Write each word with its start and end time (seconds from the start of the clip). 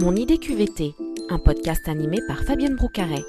Mon 0.00 0.14
idée 0.14 0.38
QVT, 0.38 0.94
un 1.28 1.38
podcast 1.40 1.88
animé 1.88 2.18
par 2.28 2.44
Fabienne 2.44 2.76
Broucaret. 2.76 3.24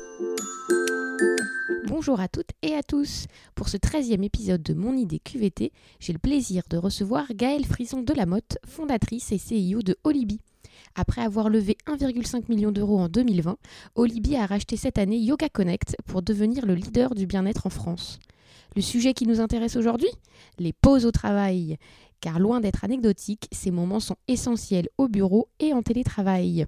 Bonjour 1.88 2.20
à 2.20 2.28
toutes 2.28 2.52
et 2.62 2.76
à 2.76 2.84
tous. 2.84 3.26
Pour 3.56 3.70
ce 3.70 3.78
13e 3.78 4.24
épisode 4.24 4.62
de 4.62 4.76
Mon 4.76 4.96
idée 4.96 5.18
QVT, 5.18 5.72
j'ai 6.00 6.14
le 6.14 6.20
plaisir 6.20 6.62
de 6.70 6.78
recevoir 6.78 7.26
Gaëlle 7.34 7.66
Frison 7.66 8.04
de 8.04 8.14
la 8.14 8.28
Motte, 8.28 8.60
fondatrice 8.68 9.32
et 9.32 9.38
CEO 9.40 9.82
de 9.82 9.98
Olibi. 10.04 10.42
Après 10.94 11.22
avoir 11.22 11.50
levé 11.50 11.76
1,5 11.88 12.44
million 12.50 12.72
d'euros 12.72 13.00
en 13.00 13.10
2020, 13.10 13.58
Olibi 13.96 14.36
a 14.36 14.46
racheté 14.46 14.78
cette 14.78 15.00
année 15.00 15.18
Yoga 15.18 15.50
Connect 15.50 15.98
pour 16.06 16.22
devenir 16.22 16.68
le 16.68 16.76
leader 16.76 17.16
du 17.16 17.26
bien-être 17.26 17.66
en 17.66 17.72
France. 17.72 18.20
Le 18.76 18.84
sujet 18.84 19.14
qui 19.14 19.26
nous 19.26 19.42
intéresse 19.42 19.76
aujourd'hui 19.76 20.10
Les 20.60 20.74
pauses 20.74 21.08
au 21.08 21.12
travail. 21.12 21.78
Car 22.22 22.40
loin 22.40 22.60
d'être 22.60 22.84
anecdotiques, 22.84 23.48
ces 23.52 23.72
moments 23.72 24.00
sont 24.00 24.18
essentiels 24.28 24.90
au 24.98 25.08
bureau 25.08 25.48
et 25.60 25.74
en 25.74 25.82
télétravail. 25.82 26.66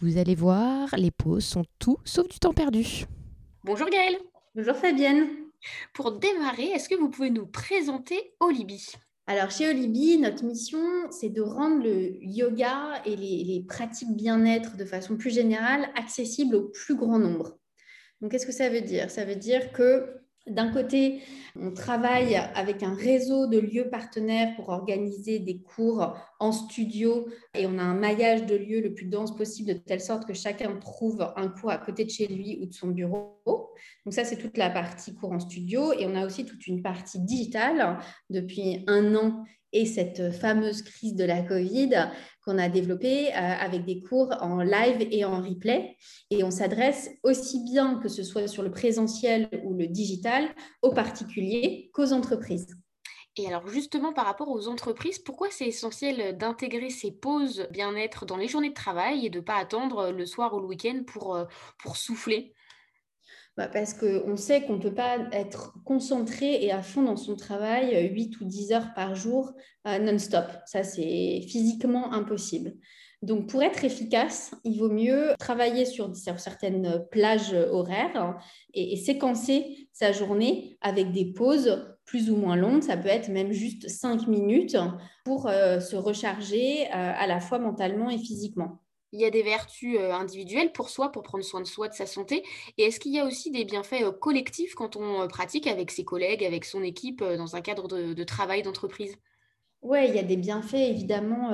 Vous 0.00 0.18
allez 0.18 0.34
voir, 0.34 0.94
les 0.96 1.10
pauses 1.10 1.44
sont 1.44 1.64
tout 1.78 1.96
sauf 2.04 2.28
du 2.28 2.38
temps 2.38 2.52
perdu. 2.52 3.06
Bonjour 3.64 3.88
Gaëlle. 3.88 4.18
Bonjour 4.54 4.76
Fabienne. 4.76 5.26
Pour 5.94 6.18
démarrer, 6.18 6.66
est-ce 6.66 6.88
que 6.88 6.94
vous 6.94 7.08
pouvez 7.08 7.30
nous 7.30 7.46
présenter 7.46 8.34
Olibi? 8.40 8.92
Alors, 9.26 9.50
chez 9.50 9.68
Olibi, 9.68 10.18
notre 10.18 10.44
mission, 10.44 10.80
c'est 11.10 11.28
de 11.28 11.42
rendre 11.42 11.82
le 11.82 12.16
yoga 12.24 13.02
et 13.04 13.16
les, 13.16 13.44
les 13.44 13.64
pratiques 13.66 14.14
bien-être 14.14 14.76
de 14.76 14.84
façon 14.84 15.16
plus 15.16 15.30
générale 15.30 15.90
accessibles 15.96 16.54
au 16.54 16.68
plus 16.68 16.94
grand 16.94 17.18
nombre. 17.18 17.58
Donc, 18.20 18.30
qu'est-ce 18.30 18.46
que 18.46 18.52
ça 18.52 18.70
veut 18.70 18.80
dire? 18.80 19.10
Ça 19.10 19.24
veut 19.24 19.36
dire 19.36 19.72
que 19.72 20.06
d'un 20.46 20.72
côté, 20.72 21.20
on 21.60 21.72
travaille 21.72 22.36
avec 22.54 22.82
un 22.82 22.94
réseau 22.94 23.46
de 23.46 23.58
lieux 23.58 23.88
partenaires 23.90 24.54
pour 24.56 24.70
organiser 24.70 25.38
des 25.38 25.60
cours 25.60 26.16
en 26.40 26.52
studio 26.52 27.26
et 27.54 27.66
on 27.66 27.78
a 27.78 27.82
un 27.82 27.94
maillage 27.94 28.46
de 28.46 28.54
lieux 28.54 28.80
le 28.80 28.94
plus 28.94 29.06
dense 29.06 29.34
possible 29.34 29.74
de 29.74 29.78
telle 29.78 30.00
sorte 30.00 30.26
que 30.26 30.34
chacun 30.34 30.76
trouve 30.76 31.32
un 31.36 31.48
cours 31.48 31.70
à 31.70 31.78
côté 31.78 32.04
de 32.04 32.10
chez 32.10 32.26
lui 32.26 32.58
ou 32.62 32.66
de 32.66 32.72
son 32.72 32.88
bureau. 32.88 33.38
Donc 34.04 34.14
ça, 34.14 34.24
c'est 34.24 34.38
toute 34.38 34.56
la 34.56 34.70
partie 34.70 35.14
cours 35.14 35.32
en 35.32 35.40
studio 35.40 35.92
et 35.92 36.06
on 36.06 36.14
a 36.14 36.24
aussi 36.24 36.44
toute 36.44 36.66
une 36.66 36.82
partie 36.82 37.20
digitale. 37.20 37.98
Depuis 38.30 38.84
un 38.86 39.14
an 39.14 39.44
et 39.72 39.86
cette 39.86 40.32
fameuse 40.32 40.82
crise 40.82 41.14
de 41.14 41.24
la 41.24 41.42
Covid 41.42 42.10
qu'on 42.44 42.58
a 42.58 42.68
développée 42.68 43.28
euh, 43.28 43.32
avec 43.34 43.84
des 43.84 44.00
cours 44.00 44.34
en 44.40 44.62
live 44.62 45.06
et 45.10 45.24
en 45.24 45.42
replay. 45.42 45.96
Et 46.30 46.42
on 46.44 46.50
s'adresse 46.50 47.10
aussi 47.22 47.62
bien 47.64 47.98
que 48.00 48.08
ce 48.08 48.22
soit 48.22 48.48
sur 48.48 48.62
le 48.62 48.70
présentiel 48.70 49.48
ou 49.64 49.74
le 49.74 49.86
digital 49.86 50.48
aux 50.82 50.92
particuliers 50.92 51.90
qu'aux 51.92 52.12
entreprises. 52.12 52.78
Et 53.36 53.46
alors 53.46 53.68
justement 53.68 54.12
par 54.12 54.26
rapport 54.26 54.48
aux 54.48 54.66
entreprises, 54.66 55.18
pourquoi 55.18 55.48
c'est 55.50 55.66
essentiel 55.66 56.36
d'intégrer 56.36 56.90
ces 56.90 57.12
pauses 57.12 57.68
bien-être 57.70 58.26
dans 58.26 58.36
les 58.36 58.48
journées 58.48 58.70
de 58.70 58.74
travail 58.74 59.26
et 59.26 59.30
de 59.30 59.38
ne 59.38 59.44
pas 59.44 59.56
attendre 59.56 60.10
le 60.10 60.26
soir 60.26 60.54
ou 60.54 60.60
le 60.60 60.66
week-end 60.66 61.02
pour, 61.06 61.36
euh, 61.36 61.44
pour 61.78 61.96
souffler? 61.96 62.52
Bah, 63.58 63.66
parce 63.66 63.92
qu'on 63.92 64.36
sait 64.36 64.62
qu'on 64.62 64.74
ne 64.74 64.80
peut 64.80 64.94
pas 64.94 65.18
être 65.32 65.74
concentré 65.84 66.64
et 66.64 66.70
à 66.70 66.80
fond 66.80 67.02
dans 67.02 67.16
son 67.16 67.34
travail 67.34 68.08
8 68.12 68.34
euh, 68.36 68.44
ou 68.44 68.48
10 68.48 68.70
heures 68.70 68.94
par 68.94 69.16
jour 69.16 69.52
euh, 69.88 69.98
non-stop. 69.98 70.44
Ça, 70.64 70.84
c'est 70.84 71.40
physiquement 71.48 72.12
impossible. 72.12 72.74
Donc, 73.20 73.48
pour 73.48 73.64
être 73.64 73.84
efficace, 73.84 74.54
il 74.62 74.78
vaut 74.78 74.92
mieux 74.92 75.32
travailler 75.40 75.86
sur, 75.86 76.14
certaines 76.14 77.04
plages 77.10 77.52
horaires 77.52 78.38
et, 78.74 78.94
séquencer 78.94 79.88
sa 79.92 80.12
journée 80.12 80.78
avec 80.80 81.10
des 81.10 81.32
pauses 81.32 81.84
plus 82.04 82.30
ou 82.30 82.36
moins 82.36 82.54
longues. 82.54 82.82
Ça 82.82 82.96
peut 82.96 83.08
être 83.08 83.28
même 83.28 83.50
juste 83.50 83.88
5 83.88 84.28
minutes 84.28 84.76
pour 85.24 85.48
euh, 85.48 85.80
se 85.80 85.96
recharger 85.96 86.86
à 86.92 87.26
la 87.26 87.40
fois 87.40 87.58
mentalement 87.58 88.08
et 88.08 88.18
physiquement 88.18 88.78
il 89.12 89.20
y 89.20 89.24
a 89.24 89.30
des 89.30 89.42
vertus 89.42 89.98
individuelles 89.98 90.72
pour 90.72 90.90
soi, 90.90 91.10
pour 91.10 91.22
prendre 91.22 91.44
soin 91.44 91.60
de 91.60 91.66
soi, 91.66 91.88
de 91.88 91.94
sa 91.94 92.06
santé. 92.06 92.42
Et 92.76 92.84
est-ce 92.84 93.00
qu'il 93.00 93.12
y 93.12 93.18
a 93.18 93.24
aussi 93.24 93.50
des 93.50 93.64
bienfaits 93.64 94.04
collectifs 94.20 94.74
quand 94.74 94.96
on 94.96 95.26
pratique 95.28 95.66
avec 95.66 95.90
ses 95.90 96.04
collègues, 96.04 96.44
avec 96.44 96.64
son 96.64 96.82
équipe, 96.82 97.22
dans 97.22 97.56
un 97.56 97.60
cadre 97.60 97.88
de, 97.88 98.24
travail, 98.24 98.62
d'entreprise? 98.62 99.16
Oui, 99.80 100.00
il 100.08 100.14
y 100.16 100.18
a 100.18 100.24
des 100.24 100.36
bienfaits 100.36 100.74
évidemment 100.74 101.52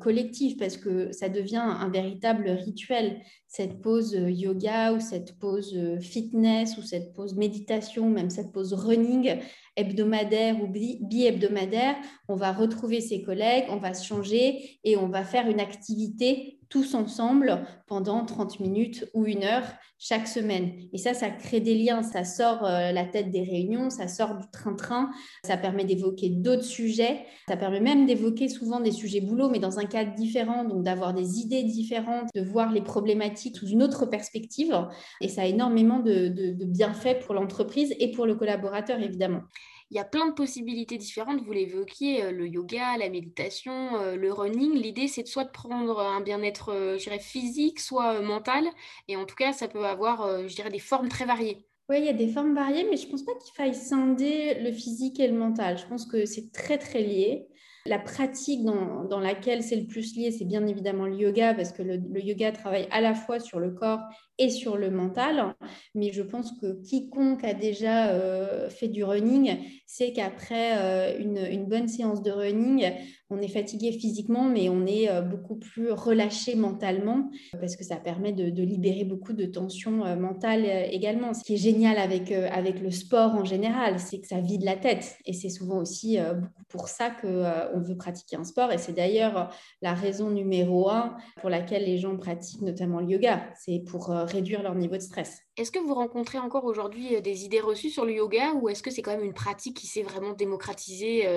collectifs 0.00 0.56
parce 0.58 0.76
que 0.76 1.12
ça 1.12 1.28
devient 1.28 1.62
un 1.62 1.88
véritable 1.88 2.50
rituel. 2.50 3.22
Cette 3.46 3.80
pause 3.80 4.12
yoga 4.12 4.92
ou 4.92 5.00
cette 5.00 5.38
pause 5.38 5.78
fitness 6.00 6.76
ou 6.78 6.82
cette 6.82 7.14
pause 7.14 7.34
méditation, 7.34 8.10
même 8.10 8.28
cette 8.28 8.52
pause 8.52 8.74
running 8.74 9.38
hebdomadaire 9.76 10.60
ou 10.62 10.66
bi-hebdomadaire, 10.66 11.96
on 12.28 12.34
va 12.34 12.52
retrouver 12.52 13.00
ses 13.00 13.22
collègues, 13.22 13.64
on 13.68 13.78
va 13.78 13.94
se 13.94 14.04
changer 14.04 14.78
et 14.84 14.96
on 14.96 15.08
va 15.08 15.24
faire 15.24 15.48
une 15.48 15.60
activité 15.60 16.59
tous 16.70 16.94
ensemble 16.94 17.66
pendant 17.86 18.24
30 18.24 18.60
minutes 18.60 19.10
ou 19.12 19.26
une 19.26 19.44
heure 19.44 19.64
chaque 19.98 20.26
semaine. 20.26 20.72
Et 20.94 20.98
ça, 20.98 21.12
ça 21.12 21.28
crée 21.28 21.60
des 21.60 21.74
liens, 21.74 22.02
ça 22.02 22.24
sort 22.24 22.64
euh, 22.64 22.92
la 22.92 23.04
tête 23.04 23.30
des 23.30 23.42
réunions, 23.42 23.90
ça 23.90 24.08
sort 24.08 24.36
du 24.36 24.46
train-train, 24.50 25.10
ça 25.44 25.58
permet 25.58 25.84
d'évoquer 25.84 26.30
d'autres 26.30 26.64
sujets, 26.64 27.26
ça 27.48 27.56
permet 27.56 27.80
même 27.80 28.06
d'évoquer 28.06 28.48
souvent 28.48 28.80
des 28.80 28.92
sujets 28.92 29.20
boulot, 29.20 29.50
mais 29.50 29.58
dans 29.58 29.78
un 29.78 29.84
cadre 29.84 30.14
différent, 30.14 30.64
donc 30.64 30.84
d'avoir 30.84 31.12
des 31.12 31.40
idées 31.40 31.64
différentes, 31.64 32.28
de 32.34 32.40
voir 32.40 32.72
les 32.72 32.80
problématiques 32.80 33.58
sous 33.58 33.68
une 33.68 33.82
autre 33.82 34.06
perspective. 34.06 34.74
Et 35.20 35.28
ça 35.28 35.42
a 35.42 35.46
énormément 35.46 35.98
de, 35.98 36.28
de 36.28 36.64
bienfaits 36.64 37.18
pour 37.26 37.34
l'entreprise 37.34 37.94
et 37.98 38.12
pour 38.12 38.24
le 38.24 38.36
collaborateur, 38.36 39.00
évidemment. 39.00 39.42
Il 39.90 39.96
y 39.96 40.00
a 40.00 40.04
plein 40.04 40.28
de 40.28 40.32
possibilités 40.32 40.98
différentes. 40.98 41.42
Vous 41.42 41.52
l'évoquiez, 41.52 42.22
euh, 42.24 42.30
le 42.30 42.46
yoga, 42.46 42.96
la 42.96 43.08
méditation, 43.08 43.96
euh, 43.96 44.14
le 44.14 44.32
running. 44.32 44.74
L'idée, 44.74 45.08
c'est 45.08 45.26
soit 45.26 45.44
de 45.44 45.50
prendre 45.50 45.98
un 45.98 46.20
bien-être, 46.20 46.68
euh, 46.68 46.96
je 46.96 47.04
dirais, 47.04 47.18
physique, 47.18 47.80
soit 47.80 48.20
mental. 48.20 48.64
Et 49.08 49.16
en 49.16 49.24
tout 49.24 49.34
cas, 49.34 49.52
ça 49.52 49.66
peut 49.66 49.84
avoir, 49.84 50.46
je 50.46 50.54
dirais, 50.54 50.70
des 50.70 50.78
formes 50.78 51.08
très 51.08 51.24
variées. 51.24 51.66
Oui, 51.88 51.96
il 51.98 52.04
y 52.04 52.08
a 52.08 52.12
des 52.12 52.28
formes 52.28 52.54
variées, 52.54 52.86
mais 52.88 52.96
je 52.96 53.06
ne 53.06 53.10
pense 53.10 53.24
pas 53.24 53.34
qu'il 53.34 53.52
faille 53.52 53.74
scinder 53.74 54.54
le 54.60 54.70
physique 54.70 55.18
et 55.18 55.26
le 55.26 55.36
mental. 55.36 55.76
Je 55.76 55.86
pense 55.86 56.06
que 56.06 56.24
c'est 56.24 56.52
très, 56.52 56.78
très 56.78 57.02
lié. 57.02 57.48
La 57.86 57.98
pratique 57.98 58.64
dans, 58.64 59.20
laquelle 59.20 59.62
c'est 59.62 59.76
le 59.76 59.86
plus 59.86 60.14
lié, 60.14 60.30
c'est 60.30 60.44
bien 60.44 60.66
évidemment 60.66 61.06
le 61.06 61.16
yoga, 61.16 61.54
parce 61.54 61.72
que 61.72 61.82
le, 61.82 62.20
yoga 62.20 62.52
travaille 62.52 62.86
à 62.90 63.00
la 63.00 63.14
fois 63.14 63.40
sur 63.40 63.58
le 63.58 63.70
corps 63.70 64.00
et 64.38 64.50
sur 64.50 64.76
le 64.76 64.90
mental. 64.90 65.54
Mais 65.94 66.12
je 66.12 66.22
pense 66.22 66.52
que 66.60 66.82
quiconque 66.82 67.42
a 67.44 67.54
déjà 67.54 68.68
fait 68.68 68.88
du 68.88 69.02
running 69.02 69.58
sait 69.86 70.12
qu'après 70.12 71.16
une, 71.20 71.38
une, 71.38 71.66
bonne 71.66 71.88
séance 71.88 72.22
de 72.22 72.30
running, 72.30 72.92
on 73.30 73.40
est 73.40 73.48
fatigué 73.48 73.92
physiquement, 73.92 74.44
mais 74.44 74.68
on 74.68 74.86
est 74.86 75.08
euh, 75.08 75.22
beaucoup 75.22 75.54
plus 75.54 75.92
relâché 75.92 76.56
mentalement 76.56 77.30
parce 77.60 77.76
que 77.76 77.84
ça 77.84 77.96
permet 77.96 78.32
de, 78.32 78.62
libérer 78.62 79.04
beaucoup 79.04 79.32
de 79.32 79.46
tensions 79.46 80.04
euh, 80.04 80.16
mentales 80.16 80.64
euh, 80.66 80.84
également. 80.90 81.32
Ce 81.32 81.44
qui 81.44 81.54
est 81.54 81.58
génial 81.58 81.96
avec, 81.98 82.32
avec 82.32 82.80
le 82.80 82.90
sport 82.90 83.34
en 83.34 83.44
général, 83.44 84.00
c'est 84.00 84.20
que 84.20 84.26
ça 84.26 84.40
vide 84.40 84.64
la 84.64 84.76
tête 84.76 85.16
et 85.24 85.32
c'est 85.32 85.48
souvent 85.48 85.78
aussi 85.78 86.18
beaucoup 86.18 86.64
pour 86.68 86.88
ça 86.88 87.10
qu'on 87.10 87.80
veut 87.80 87.96
pratiquer 87.96 88.36
un 88.36 88.44
sport 88.44 88.70
et 88.72 88.78
c'est 88.78 88.92
d'ailleurs 88.92 89.50
la 89.82 89.94
raison 89.94 90.30
numéro 90.30 90.88
un 90.88 91.16
pour 91.40 91.50
laquelle 91.50 91.84
les 91.84 91.98
gens 91.98 92.16
pratiquent 92.16 92.62
notamment 92.62 93.00
le 93.00 93.08
yoga, 93.08 93.42
c'est 93.58 93.82
pour 93.86 94.08
réduire 94.08 94.62
leur 94.62 94.74
niveau 94.74 94.96
de 94.96 95.02
stress. 95.02 95.40
Est-ce 95.60 95.72
que 95.72 95.78
vous 95.78 95.92
rencontrez 95.92 96.38
encore 96.38 96.64
aujourd'hui 96.64 97.20
des 97.20 97.44
idées 97.44 97.60
reçues 97.60 97.90
sur 97.90 98.06
le 98.06 98.14
yoga 98.14 98.54
ou 98.54 98.70
est-ce 98.70 98.82
que 98.82 98.90
c'est 98.90 99.02
quand 99.02 99.10
même 99.10 99.24
une 99.24 99.34
pratique 99.34 99.76
qui 99.76 99.86
s'est 99.86 100.02
vraiment 100.02 100.32
démocratisée, 100.32 101.28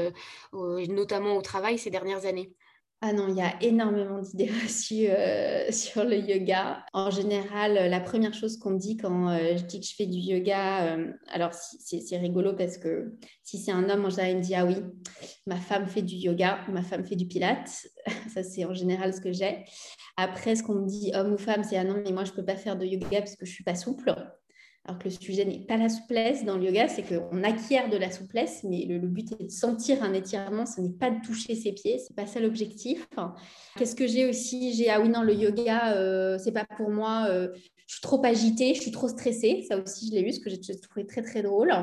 notamment 0.53 1.35
au 1.35 1.41
travail 1.41 1.77
ces 1.77 1.89
dernières 1.89 2.25
années? 2.25 2.53
Ah 3.05 3.11
non, 3.11 3.27
il 3.27 3.35
y 3.35 3.41
a 3.41 3.61
énormément 3.61 4.19
d'idées 4.19 4.49
reçues 4.63 5.09
euh, 5.09 5.69
sur 5.73 6.05
le 6.05 6.15
yoga. 6.19 6.85
En 6.93 7.11
général, 7.11 7.73
la 7.89 7.99
première 7.99 8.33
chose 8.33 8.57
qu'on 8.57 8.71
me 8.71 8.79
dit 8.79 8.95
quand 8.95 9.27
euh, 9.27 9.57
je 9.57 9.63
dis 9.65 9.81
que 9.81 9.85
je 9.85 9.93
fais 9.93 10.05
du 10.05 10.19
yoga, 10.19 10.95
euh, 10.95 11.11
alors 11.27 11.51
c'est 11.53 12.17
rigolo 12.17 12.53
parce 12.53 12.77
que 12.77 13.17
si 13.43 13.57
c'est 13.57 13.73
un 13.73 13.89
homme, 13.89 14.05
en 14.05 14.09
général, 14.09 14.31
il 14.31 14.37
me 14.37 14.41
dit 14.41 14.55
Ah 14.55 14.65
oui, 14.65 14.77
ma 15.45 15.57
femme 15.57 15.85
fait 15.85 16.01
du 16.01 16.15
yoga, 16.15 16.59
ma 16.69 16.81
femme 16.81 17.03
fait 17.05 17.17
du 17.17 17.27
pilate. 17.27 17.87
Ça, 18.33 18.41
c'est 18.41 18.63
en 18.63 18.73
général 18.73 19.13
ce 19.13 19.19
que 19.19 19.33
j'ai. 19.33 19.65
Après, 20.15 20.55
ce 20.55 20.63
qu'on 20.63 20.75
me 20.75 20.87
dit, 20.87 21.11
homme 21.13 21.33
ou 21.33 21.37
femme, 21.37 21.65
c'est 21.65 21.75
Ah 21.75 21.83
non, 21.83 22.01
mais 22.01 22.13
moi, 22.13 22.23
je 22.23 22.31
ne 22.31 22.37
peux 22.37 22.45
pas 22.45 22.55
faire 22.55 22.77
de 22.77 22.85
yoga 22.85 23.19
parce 23.19 23.35
que 23.35 23.45
je 23.45 23.51
ne 23.51 23.55
suis 23.55 23.63
pas 23.65 23.75
souple. 23.75 24.15
Alors 24.85 24.99
que 24.99 25.05
le 25.05 25.11
sujet 25.11 25.45
n'est 25.45 25.59
pas 25.59 25.77
la 25.77 25.87
souplesse 25.87 26.43
dans 26.43 26.57
le 26.57 26.65
yoga, 26.65 26.89
c'est 26.89 27.03
qu'on 27.03 27.41
acquiert 27.43 27.89
de 27.89 27.95
la 27.95 28.11
souplesse, 28.11 28.65
mais 28.65 28.83
le, 28.83 28.99
but 28.99 29.31
est 29.39 29.45
de 29.45 29.49
sentir 29.49 30.03
un 30.03 30.11
étirement, 30.11 30.65
ce 30.65 30.81
n'est 30.81 30.89
pas 30.89 31.09
de 31.09 31.21
toucher 31.25 31.55
ses 31.55 31.71
pieds, 31.71 31.99
c'est 31.99 32.13
pas 32.13 32.27
ça 32.27 32.41
l'objectif. 32.41 33.07
Qu'est-ce 33.77 33.95
que 33.95 34.07
j'ai 34.07 34.27
aussi? 34.27 34.73
J'ai 34.73 34.89
ah 34.89 34.99
oui 34.99 35.07
non 35.07 35.21
le 35.21 35.33
yoga, 35.35 35.93
euh, 35.95 36.37
c'est 36.37 36.51
pas 36.51 36.65
pour 36.65 36.89
moi. 36.89 37.27
Euh, 37.29 37.47
je 37.87 37.93
suis 37.93 38.01
trop 38.01 38.23
agitée, 38.25 38.75
je 38.75 38.81
suis 38.81 38.91
trop 38.91 39.07
stressée. 39.07 39.65
Ça 39.69 39.77
aussi 39.77 40.09
je 40.09 40.15
l'ai 40.15 40.23
vu, 40.23 40.33
ce 40.33 40.41
que 40.41 40.49
j'ai 40.49 40.77
trouvé 40.77 41.05
très 41.05 41.21
très 41.21 41.41
drôle. 41.41 41.73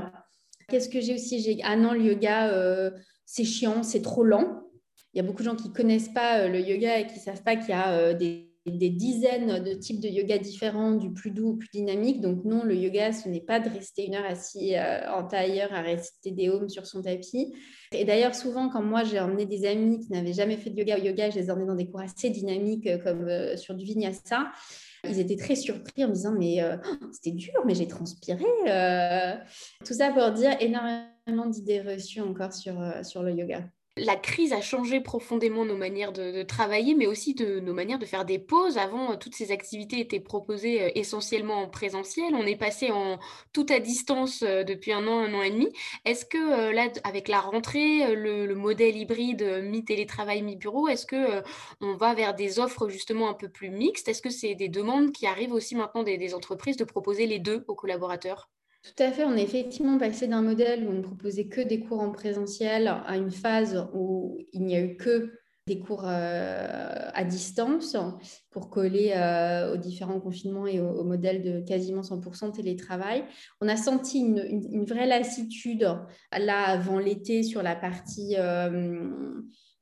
Qu'est-ce 0.68 0.90
que 0.90 1.00
j'ai 1.00 1.14
aussi? 1.14 1.40
J'ai 1.40 1.58
ah 1.64 1.76
non 1.76 1.92
le 1.92 2.02
yoga, 2.02 2.52
euh, 2.52 2.90
c'est 3.24 3.44
chiant, 3.44 3.82
c'est 3.82 4.02
trop 4.02 4.24
lent. 4.24 4.60
Il 5.14 5.16
y 5.16 5.20
a 5.20 5.22
beaucoup 5.22 5.42
de 5.42 5.48
gens 5.48 5.56
qui 5.56 5.72
connaissent 5.72 6.10
pas 6.10 6.48
le 6.48 6.60
yoga 6.60 6.98
et 6.98 7.06
qui 7.06 7.18
savent 7.18 7.42
pas 7.42 7.56
qu'il 7.56 7.70
y 7.70 7.72
a 7.72 8.12
des 8.12 8.49
des 8.78 8.90
dizaines 8.90 9.62
de 9.62 9.74
types 9.74 10.00
de 10.00 10.08
yoga 10.08 10.38
différents, 10.38 10.92
du 10.92 11.12
plus 11.12 11.30
doux 11.30 11.50
au 11.50 11.54
plus 11.54 11.68
dynamique. 11.72 12.20
Donc 12.20 12.44
non, 12.44 12.64
le 12.64 12.74
yoga, 12.74 13.12
ce 13.12 13.28
n'est 13.28 13.40
pas 13.40 13.60
de 13.60 13.68
rester 13.68 14.06
une 14.06 14.14
heure 14.14 14.24
assis 14.24 14.76
euh, 14.76 15.10
en 15.12 15.26
tailleur 15.26 15.72
à 15.72 15.80
réciter 15.80 16.30
des 16.30 16.48
hommes 16.48 16.68
sur 16.68 16.86
son 16.86 17.02
tapis. 17.02 17.54
Et 17.92 18.04
d'ailleurs, 18.04 18.34
souvent, 18.34 18.68
quand 18.68 18.82
moi 18.82 19.04
j'ai 19.04 19.20
emmené 19.20 19.46
des 19.46 19.66
amis 19.66 20.00
qui 20.00 20.12
n'avaient 20.12 20.32
jamais 20.32 20.56
fait 20.56 20.70
de 20.70 20.78
yoga 20.78 20.98
au 20.98 21.02
yoga, 21.02 21.30
je 21.30 21.38
les 21.38 21.46
ai 21.46 21.50
emmenés 21.50 21.66
dans 21.66 21.74
des 21.74 21.88
cours 21.88 22.00
assez 22.00 22.30
dynamiques 22.30 22.86
euh, 22.86 22.98
comme 22.98 23.28
euh, 23.28 23.56
sur 23.56 23.74
du 23.74 23.84
vinyasa. 23.84 24.52
Ils 25.08 25.18
étaient 25.18 25.36
très 25.36 25.56
surpris 25.56 26.04
en 26.04 26.08
me 26.08 26.12
disant 26.12 26.34
mais 26.38 26.58
c'était 27.10 27.34
dur, 27.34 27.54
mais 27.64 27.74
j'ai 27.74 27.88
transpiré. 27.88 28.44
Tout 29.82 29.94
ça 29.94 30.12
pour 30.12 30.30
dire 30.32 30.54
énormément 30.60 31.46
d'idées 31.46 31.80
reçues 31.80 32.20
encore 32.20 32.52
sur, 32.52 32.76
sur 33.02 33.22
le 33.22 33.32
yoga 33.32 33.64
la 34.00 34.16
crise 34.16 34.52
a 34.52 34.60
changé 34.60 35.00
profondément 35.00 35.64
nos 35.64 35.76
manières 35.76 36.12
de, 36.12 36.42
travailler, 36.42 36.94
mais 36.94 37.06
aussi 37.06 37.34
nos 37.62 37.74
manières 37.74 37.98
de 37.98 38.06
faire 38.06 38.24
des 38.24 38.38
pauses. 38.38 38.78
Avant, 38.78 39.12
euh, 39.12 39.16
toutes 39.16 39.34
ces 39.34 39.52
activités 39.52 40.00
étaient 40.00 40.20
proposées 40.20 40.82
euh, 40.82 40.90
essentiellement 40.94 41.62
en 41.62 41.68
présentiel. 41.68 42.34
On 42.34 42.46
est 42.46 42.56
passé 42.56 42.90
en 42.90 43.18
tout 43.52 43.66
à 43.68 43.78
distance 43.78 44.42
euh, 44.42 44.64
depuis 44.64 44.92
un 44.92 45.06
an, 45.06 45.18
un 45.18 45.34
an 45.34 45.42
et 45.42 45.50
demi. 45.50 45.68
Est-ce 46.04 46.24
que 46.24 46.72
là, 46.72 46.88
avec 47.04 47.28
la 47.28 47.40
rentrée, 47.40 48.14
le, 48.14 48.54
modèle 48.54 48.96
hybride 48.96 49.62
mi-télétravail, 49.62 50.42
mi-bureau, 50.42 50.88
est-ce 50.88 51.06
que 51.06 51.42
on 51.80 51.94
va 51.94 52.14
vers 52.14 52.34
des 52.34 52.58
offres 52.58 52.88
justement 52.88 53.28
un 53.28 53.34
peu 53.34 53.48
plus 53.48 53.70
mixtes? 53.70 54.08
Est-ce 54.08 54.22
que 54.22 54.30
c'est 54.30 54.54
des 54.54 54.68
demandes 54.68 55.12
qui 55.12 55.26
arrivent 55.26 55.52
aussi 55.52 55.74
maintenant 55.76 56.02
des 56.02 56.34
entreprises 56.34 56.76
de 56.76 56.84
proposer 56.84 57.26
les 57.26 57.38
deux 57.38 57.64
aux 57.68 57.74
collaborateurs? 57.74 58.50
Tout 58.82 59.02
à 59.02 59.12
fait, 59.12 59.24
on 59.24 59.36
est 59.36 59.42
effectivement 59.42 59.98
passé 59.98 60.26
d'un 60.26 60.42
modèle 60.42 60.86
où 60.86 60.90
on 60.90 60.94
ne 60.94 61.02
proposait 61.02 61.48
que 61.48 61.60
des 61.60 61.80
cours 61.80 62.00
en 62.00 62.10
présentiel 62.10 62.88
à 62.88 63.16
une 63.16 63.30
phase 63.30 63.86
où 63.92 64.38
il 64.52 64.64
n'y 64.64 64.74
a 64.74 64.80
eu 64.80 64.96
que 64.96 65.32
des 65.66 65.78
cours 65.78 66.04
euh, 66.04 67.10
à 67.14 67.24
distance 67.24 67.96
pour 68.50 68.70
coller 68.70 69.12
euh, 69.14 69.74
aux 69.74 69.76
différents 69.76 70.18
confinements 70.18 70.66
et 70.66 70.80
au, 70.80 71.04
modèle 71.04 71.42
de 71.42 71.60
quasiment 71.60 72.00
100% 72.00 72.52
télétravail. 72.52 73.24
On 73.60 73.68
a 73.68 73.76
senti 73.76 74.18
une, 74.18 74.84
vraie 74.84 75.06
lassitude 75.06 75.88
là 76.32 76.62
avant 76.64 76.98
l'été 76.98 77.42
sur 77.42 77.62
la 77.62 77.76
partie 77.76 78.34
euh, 78.36 79.08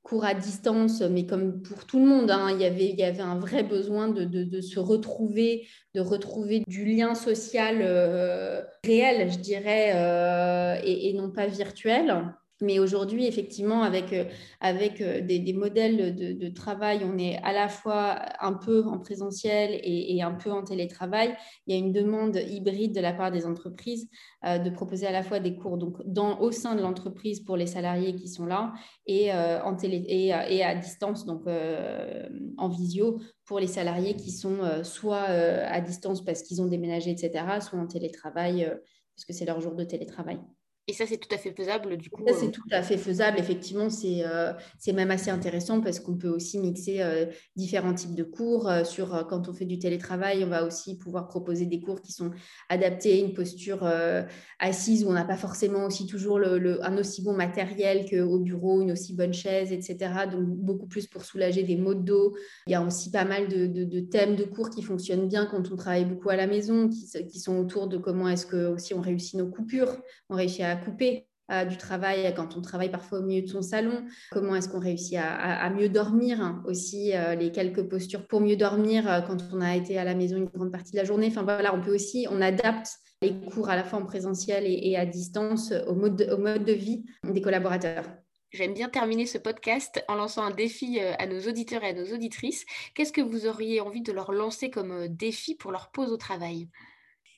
cours 0.09 0.25
à 0.25 0.33
distance, 0.33 1.03
mais 1.03 1.27
comme 1.27 1.61
pour 1.61 1.85
tout 1.85 1.99
le 1.99 2.07
monde, 2.07 2.31
hein, 2.31 2.49
il, 2.51 2.61
y 2.61 2.65
avait, 2.65 3.21
un 3.21 3.39
vrai 3.39 3.63
besoin 3.63 4.09
de, 4.09 4.61
se 4.61 4.81
retrouver, 4.81 5.67
de 5.95 6.01
retrouver 6.01 6.63
du 6.67 6.87
lien 6.87 7.15
social 7.15 7.79
euh, 7.83 8.63
réel, 8.85 9.31
je 9.31 9.39
dirais, 9.39 9.93
euh, 9.95 10.81
et, 10.83 11.13
non 11.13 11.31
pas 11.31 11.47
virtuel. 11.47 12.35
Mais 12.61 12.81
aujourd'hui, 12.81 13.27
effectivement, 13.27 13.83
avec, 13.83 14.13
euh, 14.13 14.25
avec 14.61 15.01
euh, 15.01 15.21
des, 15.21 15.53
modèles 15.53 16.17
de, 16.17 16.49
travail, 16.49 17.03
on 17.05 17.17
est 17.17 17.37
à 17.45 17.53
la 17.53 17.69
fois 17.69 18.19
un 18.41 18.53
peu 18.53 18.85
en 18.85 18.99
présentiel 18.99 19.79
et, 19.85 20.21
un 20.23 20.33
peu 20.33 20.51
en 20.51 20.65
télétravail. 20.65 21.37
Il 21.67 21.75
y 21.75 21.77
a 21.77 21.79
une 21.79 21.93
demande 21.93 22.37
hybride 22.37 22.95
de 22.95 23.01
la 23.01 23.13
part 23.13 23.31
des 23.31 23.47
entreprises 23.47 24.09
euh, 24.45 24.59
de 24.59 24.71
proposer 24.71 25.07
à 25.07 25.13
la 25.13 25.23
fois 25.23 25.39
des 25.39 25.55
cours 25.55 25.79
donc, 25.79 25.99
dans, 26.05 26.41
au 26.41 26.51
sein 26.51 26.75
de 26.75 26.83
l'entreprise 26.83 27.41
pour 27.41 27.57
les 27.57 27.67
salariés 27.67 28.17
qui 28.17 28.29
sont 28.29 28.47
là 28.47 28.73
et, 29.07 29.33
en 29.33 29.77
télé, 29.77 30.05
et, 30.09 30.33
à 30.33 30.75
distance, 30.75 31.27
donc 31.27 31.43
en 32.57 32.69
visio, 32.69 33.21
pour 33.47 33.61
les 33.61 33.67
salariés 33.67 34.15
qui 34.17 34.33
sont 34.33 34.59
soit 34.83 35.23
à 35.23 35.81
distance 35.81 36.25
parce 36.25 36.43
qu'ils 36.43 36.61
ont 36.61 36.67
déménagé, 36.67 37.11
etc., 37.11 37.45
soit 37.61 37.79
en 37.79 37.87
télétravail 37.87 38.69
parce 39.15 39.25
que 39.25 39.33
c'est 39.33 39.45
leur 39.45 39.61
jour 39.61 39.75
de 39.75 39.85
télétravail. 39.85 40.39
Et 40.91 40.95
ça, 40.95 41.05
c'est 41.07 41.19
tout 41.19 41.29
à 41.35 41.37
fait 41.37 41.53
faisable, 41.53 41.99
du 41.99 42.09
coup. 42.09 42.25
Ça, 42.27 42.33
c'est 42.35 42.47
euh, 42.47 42.51
tout 42.51 42.63
à 42.71 42.83
fait 42.83 42.97
faisable. 42.97 43.39
Effectivement, 43.39 43.91
c'est 43.91 44.25
euh, 44.25 44.55
c'est 44.79 44.95
même 44.95 45.11
assez 45.11 45.31
intéressant 45.31 45.83
parce 45.83 46.01
qu'on 46.01 46.17
peut 46.17 46.31
aussi 46.31 46.59
mixer 46.59 47.03
euh, 47.03 47.27
différents 47.57 47.93
types 47.93 48.15
de 48.15 48.25
cours. 48.25 48.71
sur, 48.85 49.27
quand 49.29 49.51
on 49.51 49.53
fait 49.53 49.67
du 49.67 49.79
télétravail, 49.79 50.43
on 50.45 50.49
va 50.49 50.65
aussi 50.65 50.97
pouvoir 50.97 51.29
proposer 51.29 51.67
des 51.67 51.81
cours 51.81 52.01
qui 52.01 52.13
sont 52.13 52.31
adaptés 52.71 53.13
à 53.13 53.17
une 53.17 53.35
posture 53.35 53.87
assise 54.59 55.05
où 55.05 55.09
on 55.09 55.13
n'a 55.13 55.27
pas 55.27 55.37
forcément 55.37 55.85
aussi 55.85 56.07
toujours 56.07 56.39
le, 56.39 56.83
un 56.83 56.97
aussi 56.97 57.23
bon 57.23 57.35
matériel 57.35 58.09
qu'au 58.09 58.39
bureau, 58.39 58.81
une 58.81 58.93
aussi 58.93 59.15
bonne 59.15 59.35
chaise, 59.35 59.73
etc. 59.73 59.97
Donc, 60.33 60.47
beaucoup 60.47 60.87
plus 60.87 61.07
pour 61.07 61.23
soulager 61.23 61.65
des 61.65 61.77
maux 61.77 61.95
de 61.95 62.03
dos. 62.03 62.35
Il 62.67 62.73
y 62.73 62.75
a 62.75 62.83
aussi 62.83 63.11
pas 63.11 63.27
mal 63.27 63.49
de, 63.49 63.67
de, 63.67 64.01
thèmes 64.01 64.37
de 64.37 64.45
cours 64.45 64.71
qui 64.71 64.81
fonctionnent 64.83 65.29
bien 65.29 65.45
quand 65.45 65.71
on 65.71 65.77
travaille 65.77 66.07
beaucoup 66.07 66.31
à 66.31 66.37
la 66.37 66.47
maison, 66.47 66.89
qui, 66.89 67.07
qui 67.27 67.41
sont 67.41 67.59
autour 67.59 67.89
de 67.89 67.99
comment 67.99 68.29
est-ce 68.29 68.47
que 68.47 68.69
aussi 68.69 68.95
on 68.95 69.03
réussit 69.03 69.35
nos 69.35 69.49
coupures, 69.49 69.95
on 70.31 70.37
réussit 70.37 70.63
à 70.63 70.78
couper 70.79 71.29
euh, 71.51 71.65
du 71.65 71.79
travail 71.79 72.31
quand 72.37 72.59
on 72.59 72.61
travaille 72.61 72.91
parfois 72.91 73.21
au 73.21 73.23
milieu 73.23 73.41
de 73.41 73.47
son 73.47 73.63
salon, 73.63 74.05
comment 74.31 74.55
est-ce 74.55 74.69
qu'on 74.69 74.81
réussit 74.81 75.17
à, 75.19 75.71
mieux 75.71 75.89
dormir 75.89 76.43
hein, 76.43 76.63
aussi, 76.67 77.17
euh, 77.17 77.35
les 77.35 77.51
quelques 77.53 77.89
postures 77.89 78.27
pour 78.27 78.43
mieux 78.43 78.57
dormir 78.57 79.11
euh, 79.11 79.23
quand 79.23 79.39
on 79.55 79.63
a 79.63 79.75
été 79.75 79.97
à 79.97 80.05
la 80.05 80.15
maison 80.15 80.37
une 80.37 80.45
grande 80.45 80.71
partie 80.71 80.93
de 80.93 80.99
la 80.99 81.05
journée. 81.05 81.29
Enfin 81.29 81.45
voilà, 81.45 81.75
on 81.75 81.81
peut 81.81 81.95
aussi, 81.95 82.27
on 82.31 82.43
adapte 82.43 82.91
les 83.23 83.33
cours 83.51 83.71
à 83.71 83.77
la 83.77 83.85
fois 83.85 83.99
en 83.99 84.05
présentiel 84.05 84.65
et, 84.67 84.95
à 84.97 85.07
distance 85.07 85.73
au 85.87 85.95
mode, 85.95 86.29
au 86.31 86.37
mode 86.37 86.65
de 86.65 86.73
vie 86.73 87.07
des 87.25 87.41
collaborateurs. 87.41 88.05
J'aime 88.51 88.75
bien 88.75 88.91
terminer 88.91 89.25
ce 89.25 89.39
podcast 89.39 90.05
en 90.07 90.17
lançant 90.17 90.43
un 90.43 90.51
défi 90.51 91.01
à 91.01 91.27
nos 91.27 91.41
auditeurs 91.41 91.83
et 91.83 91.89
à 91.89 91.93
nos 91.95 92.15
auditrices. 92.15 92.65
Qu'est-ce 92.95 93.13
que 93.13 93.21
vous 93.21 93.47
auriez 93.47 93.81
envie 93.81 94.03
de 94.03 94.13
leur 94.13 94.33
lancer 94.33 94.71
comme 94.71 95.09
défi 95.09 95.55
pour 95.55 95.73
leur 95.73 95.91
pause 95.91 96.13
au 96.13 96.17
travail? 96.17 96.69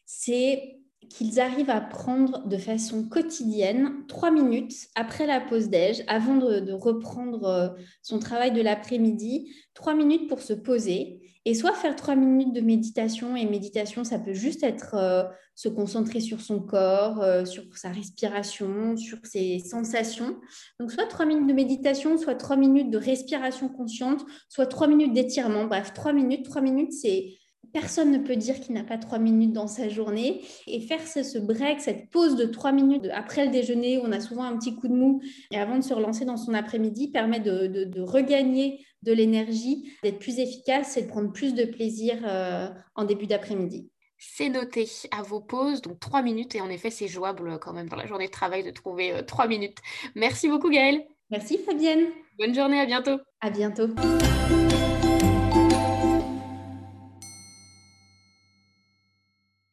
C'est 0.05 0.81
qu'ils 1.09 1.41
arrivent 1.41 1.71
à 1.71 1.81
prendre 1.81 2.47
de 2.47 2.57
façon 2.57 3.09
quotidienne 3.09 4.05
trois 4.07 4.31
minutes 4.31 4.75
après 4.95 5.27
la 5.27 5.41
pause 5.41 5.69
déj, 5.69 6.05
avant 6.07 6.37
de, 6.37 6.73
reprendre 6.73 7.45
euh, 7.45 7.69
son 8.03 8.19
travail 8.19 8.53
de 8.53 8.61
l'après-midi, 8.61 9.53
trois 9.75 9.95
minutes 9.95 10.29
pour 10.29 10.41
se 10.41 10.53
poser 10.53 11.21
et 11.47 11.55
soit 11.55 11.73
faire 11.73 11.97
trois 11.97 12.17
minutes 12.17 12.53
de 12.53 12.61
méditation. 12.61 13.35
Et 13.35 13.47
méditation, 13.47 14.05
ça 14.05 14.19
peut 14.19 14.35
juste 14.35 14.63
être 14.63 14.95
euh, 14.95 15.25
se 15.55 15.69
concentrer 15.69 16.21
sur 16.21 16.41
son 16.41 16.61
corps, 16.61 17.23
euh, 17.23 17.45
sur 17.45 17.65
sa 17.77 17.89
respiration, 17.89 18.97
sur 18.97 19.19
ses 19.25 19.59
sensations. 19.59 20.37
Donc, 20.79 20.93
soit 20.93 21.07
trois 21.07 21.25
minutes 21.25 21.49
de 21.49 21.55
méditation, 21.55 22.19
soit 22.19 22.35
trois 22.35 22.57
minutes 22.57 22.91
de 22.91 22.99
respiration 22.99 23.69
consciente, 23.69 24.25
soit 24.49 24.67
trois 24.67 24.87
minutes 24.87 25.15
d'étirement. 25.15 25.65
Bref, 25.65 25.93
trois 25.95 26.13
minutes. 26.13 26.45
Trois 26.45 26.63
minutes, 26.63 26.93
c'est 26.93 27.39
Personne 27.73 28.11
ne 28.11 28.19
peut 28.19 28.37
dire 28.37 28.59
qu'il 28.61 28.75
n'a 28.75 28.83
pas 28.83 28.99
trois 28.99 29.19
minutes 29.19 29.53
dans 29.53 29.69
sa 29.69 29.89
journée. 29.89 30.43
Et 30.67 30.81
faire 30.81 31.07
ce, 31.07 31.39
break, 31.39 31.81
cette 31.81 32.11
pause 32.11 32.37
de 32.37 32.45
trois 32.47 32.73
minutes 32.73 33.07
après 33.13 33.47
le 33.47 33.53
déjeuner, 33.53 33.99
où 33.99 34.03
on 34.05 34.13
a 34.13 34.21
souvent 34.21 34.43
un 34.43 34.57
petit 34.57 34.75
coup 34.75 34.89
de 34.89 34.95
mou, 34.95 35.21
et 35.53 35.59
avant 35.59 35.77
de 35.77 35.83
se 35.83 35.95
relancer 35.95 36.25
dans 36.25 36.37
son 36.37 36.55
après-midi, 36.55 37.09
permet 37.09 37.41
de, 37.41 38.01
regagner 38.01 38.85
de 39.03 39.13
l'énergie, 39.13 39.93
d'être 40.03 40.19
plus 40.19 40.39
efficace 40.39 40.97
et 40.97 41.03
de 41.03 41.09
prendre 41.09 41.33
plus 41.33 41.55
de 41.55 41.65
plaisir 41.65 42.19
euh, 42.25 42.69
en 42.97 43.05
début 43.05 43.27
d'après-midi. 43.27 43.91
C'est 44.19 44.51
noté 44.51 44.87
à 45.13 45.23
vos 45.23 45.41
pauses, 45.41 45.81
donc 45.81 45.99
trois 45.99 46.21
minutes. 46.23 46.55
Et 46.55 46.61
en 46.61 46.69
effet, 46.69 46.91
c'est 46.91 47.09
jouable 47.09 47.59
quand 47.59 47.73
même 47.73 47.89
dans 47.89 47.97
la 47.97 48.07
journée 48.07 48.27
de 48.27 48.33
travail 48.33 48.63
de 48.63 48.71
trouver 48.71 49.13
euh, 49.13 49.23
trois 49.23 49.47
minutes. 49.47 49.79
Merci 50.15 50.49
beaucoup, 50.49 50.69
Gaëlle. 50.69 51.05
Merci, 51.31 51.59
Fabienne. 51.59 52.09
Bonne 52.39 52.55
journée, 52.55 52.81
à 52.81 52.87
bientôt. 52.87 53.19
À 53.41 53.51
bientôt. 53.51 53.89